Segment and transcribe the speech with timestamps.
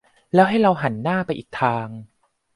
[0.33, 1.87] แล้วให้เราหันหน้าไปอีกทาง